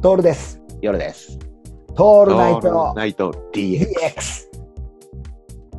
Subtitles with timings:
[0.00, 0.62] トールです。
[0.80, 1.40] 夜です。
[1.96, 4.46] トールナイトルナイト DX。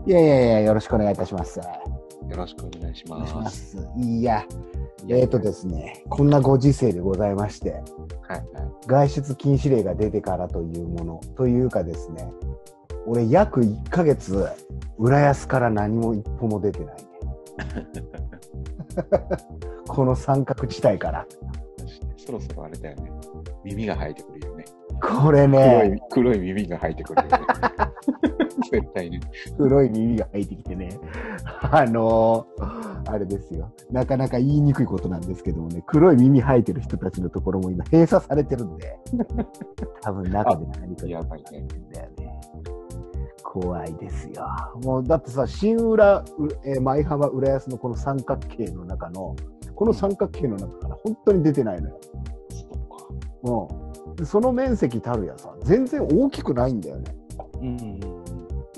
[0.08, 1.58] いやいやいや、よろしくお願いいたします。
[1.60, 1.66] よ
[2.36, 3.42] ろしくお願いしお願いしま。
[3.44, 3.78] ますす。
[3.98, 4.46] いや、
[5.06, 7.82] いやえっ、ー、とですね、こんなご時世でございまして、はい
[8.32, 8.44] はい。
[8.88, 12.30] 外出禁止令が出てからというもの、というかですね、
[13.08, 14.46] 俺約1ヶ月、
[14.98, 17.04] 浦安から何も一歩も出てないね。
[19.88, 21.26] この三角地帯から。
[22.18, 23.19] そろそろあれだよね。
[23.64, 24.66] 耳が生えてくるよね。
[25.02, 27.46] これ黒ねい、黒い耳が生えてくるよね。
[28.72, 29.20] 絶対ね。
[29.58, 30.90] 黒い耳が入ってきてね、
[31.72, 39.00] あのーあれですよ、なかなか言いにくいことなんですけどもね、黒い耳生えてる人たちのところも今閉鎖されてるんで、
[40.02, 41.62] 多分中で何かやばいね。
[41.62, 42.42] んだよね。
[43.44, 44.46] 怖いですよ。
[44.84, 46.24] もうだってさ、新浦、う
[46.64, 49.36] えー舞浜、浦安のこの三角形の中の、
[49.76, 52.00] この三角形の中から本当に出てないのよ。
[53.44, 53.68] そ
[54.08, 54.16] うん。
[54.16, 57.16] でその面積たるやさ、全然大きくないんだよね。
[57.62, 58.00] うんうん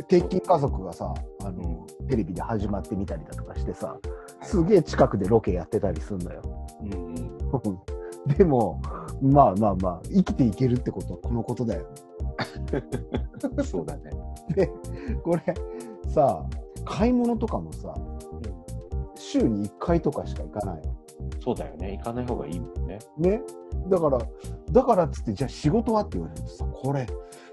[0.08, 3.98] 鉄筋家族がさあの、テレビで始まってみたりだとかしてさ
[4.42, 6.42] すげえ近くでロケやってたりすんのよ。
[6.81, 8.36] うんうん。
[8.38, 8.81] でも
[9.22, 11.86] まあまあまあ生きていけるってことはこのことだよ。
[12.72, 12.84] ね
[13.64, 14.12] そうだね。
[14.56, 14.72] で
[15.23, 15.53] これ
[16.08, 16.44] さ
[16.86, 17.94] 買い物とかもさ
[19.16, 20.96] 週に1回とかしか行かないの
[21.44, 21.97] そうだよね。
[21.97, 23.00] 行かない方がいいもんね。
[23.17, 23.42] ね
[23.89, 24.20] だから
[24.72, 27.08] だからっつってじゃあ仕事はって言われるとさこれ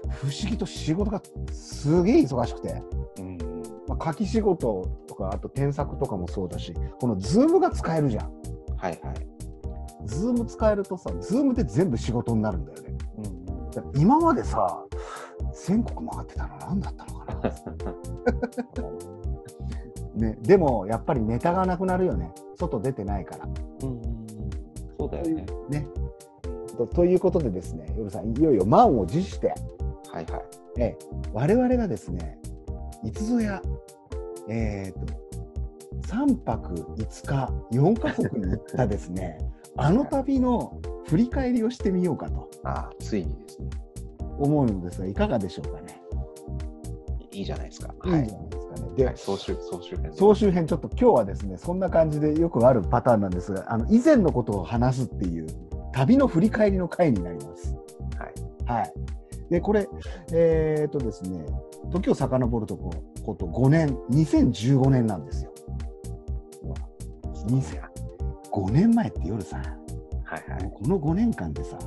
[0.09, 2.83] 不思議と仕事がすげえ忙しくて
[3.19, 3.63] うんうん。
[3.87, 8.31] まあ、書き仕事とか、あと添削とかもそうだし、この Zoomが使えるじゃん。
[8.77, 9.29] はいはい。
[10.05, 12.97] Zoom使えるとさ、 Zoomで全部仕事になるんだよね。
[13.17, 13.39] うん
[13.95, 14.83] 今までさ、
[15.53, 17.41] 全国回ってたの何だったのかな。
[20.19, 22.31] ね、でも、やっぱりネタがなくなるよね。
[22.57, 23.45] 外出てないから。
[23.45, 24.01] うん。
[24.97, 25.45] そうだよね。
[25.69, 25.87] ね。
[26.77, 29.53] とということでですね、夜さん、いよいよ満を持して、
[30.11, 30.41] はいはい。
[30.77, 30.97] ええ、
[31.33, 32.39] 我々がですね、
[33.03, 33.61] いつぞや、
[34.47, 35.19] えっ、と、
[36.07, 39.37] 3泊5日、4カ国に行ったですね、
[39.77, 43.69] あの旅の振り返りをしてみようかとああ、ついにですね。
[44.39, 45.98] 思うのですが、いかがでしょうかね。
[47.39, 47.93] いいじゃないですか。
[48.05, 48.95] いいんじゃないですかね。
[48.97, 50.13] で、はい、総集、総集編。
[50.13, 55.47] 総集編、ちょっと今日はですね、そんな感じでよくあるパターンなんですが、あの以前のことを話すっていう、
[55.93, 57.75] 旅の振り返りの回になります。
[58.67, 58.79] はい。
[58.79, 58.93] はい。
[59.49, 59.87] で、これ、
[60.33, 61.45] えっ、とですね、
[61.91, 62.91] 時を遡るとこ
[63.25, 65.53] こと5年、2015年なんですよ。
[67.47, 67.79] 2000
[68.51, 69.57] 5年前って夜さ、
[70.25, 70.71] はいはい。
[70.73, 71.77] この5年間でさ、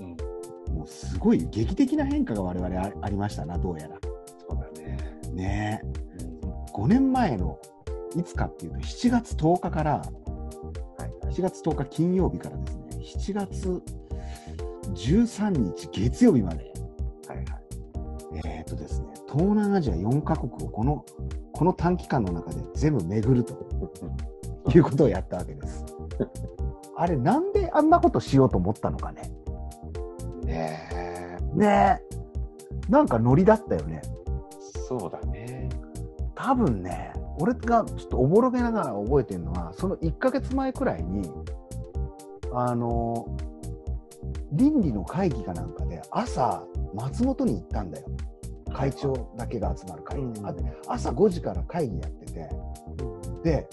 [0.00, 0.74] うん。
[0.74, 4.05] もうすごい劇的な変化が我々あありましたな、どうやら。
[5.36, 5.44] ね。
[5.44, 6.72] ねうんえ。
[6.72, 7.58] 5年前の
[8.16, 10.02] いつかっていうと、7月10日から、は
[11.06, 11.26] い。
[11.32, 12.86] 7月10日金曜日からですね、
[13.18, 13.82] 7月
[14.94, 16.72] 13日月曜日まで、
[17.28, 17.46] はいはい。
[18.44, 21.04] えっ、とですね、東南アジア4カ国をこの
[21.52, 23.54] この短期間の中で全部巡ると
[24.74, 25.84] いうことをやったわけです。
[26.98, 29.22] あれ、なんであんなことしようと思ったのかね。
[30.44, 31.38] ねえ。
[31.54, 32.00] ね
[32.88, 32.90] え。
[32.90, 34.02] なんかノリだったよね。
[34.86, 35.25] そうだね。
[36.36, 41.28] 多分ね、俺がちょっとおぼろげながら覚えてるのは、その1ヶ月前くらいに、
[42.52, 43.26] あの、
[44.52, 46.62] 倫理の会議かなんかで朝、
[46.94, 48.06] 松本に行ったんだよ。
[48.72, 50.40] 会長だけが集まる会議で。
[50.40, 50.54] うんあ
[50.88, 52.48] 朝5時から会議やってて、
[53.42, 53.68] で、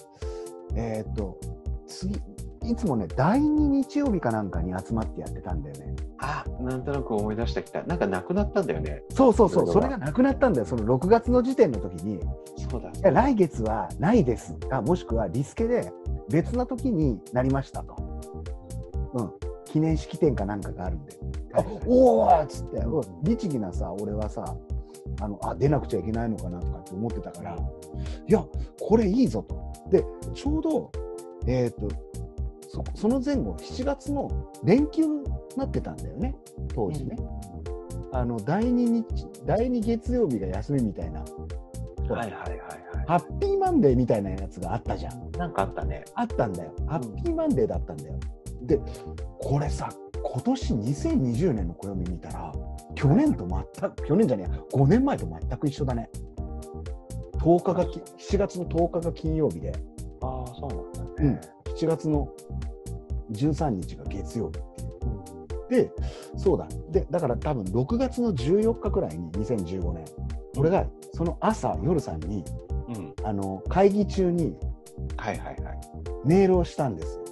[0.76, 1.38] えーっと、
[1.86, 2.20] 次、
[2.64, 5.96] いつもね、第2日曜日かなんかに集まってやってたんだよね。
[6.20, 7.84] あ、なんとなく思い出してきた。
[7.84, 9.04] なんかなくなったんだよね。
[9.12, 10.66] そうそうそう、それがなくなったんだよ。
[10.66, 12.20] その6月の時点の時に、い
[12.70, 12.92] そうだ。
[13.02, 15.92] や来月はないですか、もしくはリスケで
[16.30, 17.96] 別な時になりましたと。
[19.14, 19.32] うん。
[19.66, 21.18] 記念式典かなんかがあるんで。
[21.56, 24.56] あおおっつって、うん律儀なさ、俺はさ、
[25.20, 27.58] あのあ出なくちゃいけないのかなとかって思ってたから、
[28.28, 28.46] いや、
[28.80, 29.74] これいいぞと。
[29.90, 30.92] で、ちょうど、
[31.46, 31.88] えっ、と
[32.74, 34.30] そ、その前後、7月の
[34.64, 35.24] 連休に
[35.56, 36.36] なってたんだよね、
[36.74, 37.16] 当時ね。
[38.12, 39.06] あの第2日、
[39.46, 41.24] 第2月曜日が休みみたいな、
[42.08, 42.60] ほらはいはいはい
[43.06, 45.20] ハッピーマンデーみたいなやつがあったじゃん。
[45.20, 45.32] はい。
[45.32, 46.06] なんかあったね。
[46.16, 46.72] あったんだよ。
[46.88, 48.14] ハッピーマンデーだったんだよ。
[48.62, 48.80] で、
[49.42, 49.90] これさ、
[50.24, 52.54] 今年2020年の暦見たら、
[52.96, 56.10] 去年と全く、去年じゃねえや、5年前と全く一緒だね。
[57.40, 59.74] 10日がき、7月の10日が金曜日で、
[60.22, 61.42] ああ、そうなんだうんね。、
[61.76, 62.30] 7月の
[63.32, 64.62] 13日が月曜日っ
[65.70, 65.86] ていう。
[65.86, 65.92] で、
[66.38, 66.68] そうだ。
[66.92, 70.06] で、だから多分6月の14日くらいに2015年、
[70.58, 72.44] 俺がその朝、夜さんに、
[72.90, 73.14] うん。
[73.24, 74.56] あの、会議中に
[75.18, 75.80] はいはいはい。
[76.26, 77.24] メールをしたんですよ。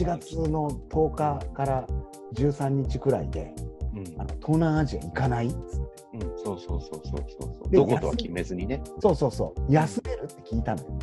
[0.00, 1.86] 7月の10日から
[2.34, 3.54] 13日くらいで、
[3.94, 5.46] うんあの東南アジア行かない？
[5.46, 5.94] っつって。
[6.14, 7.70] うん、そうそうそうそうそう。
[7.70, 8.82] でどことは決めずにね。
[9.00, 9.72] そうそうそう。
[9.72, 10.98] 休めるって聞いたのよ。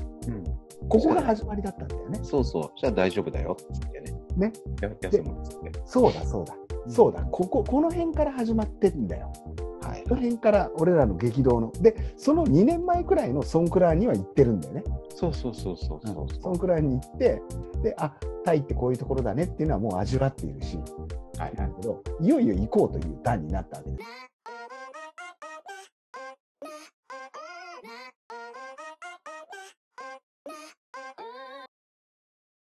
[0.94, 1.02] うん。
[1.02, 2.20] ここが始まりだったんだよね。
[2.24, 2.72] そうそう。
[2.80, 3.56] じゃあ大丈夫だよ。
[3.74, 4.14] つってね。
[4.38, 4.54] ね。
[4.82, 5.72] や休むっつって。
[5.86, 6.56] そうだそうだ。
[6.88, 7.22] そうだ。
[7.24, 9.32] ここ、この辺から始まってんだよ。
[9.82, 11.72] はいこの辺から俺らの激動の。
[11.82, 14.84] で、その2年前くらいのソンクラーには行ってるんだよね。
[15.10, 17.42] そうそうそうそうそうソンクラーに行って、
[17.82, 18.14] で、あ、
[18.46, 20.78] タイってこういうところだねっていうのはもう味わっているし、
[21.38, 24.31] はいなんだけど、いよいよ行こうという段になったわけです。